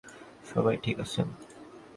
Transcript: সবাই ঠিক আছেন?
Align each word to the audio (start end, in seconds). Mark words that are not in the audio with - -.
সবাই 0.45 0.75
ঠিক 0.83 0.97
আছেন? 0.99 1.27